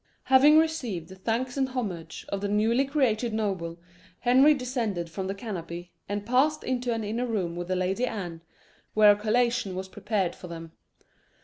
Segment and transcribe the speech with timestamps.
[0.23, 3.77] Having received the thanks and homage of the newly created noble,
[4.21, 8.41] Henry descended from the canopy, and passed into an inner room with the Lady Anne,
[8.95, 10.71] where a collation was prepared for them.